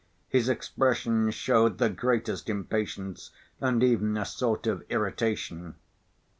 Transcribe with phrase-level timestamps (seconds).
[0.29, 5.75] His expression showed the greatest impatience and even a sort of irritation.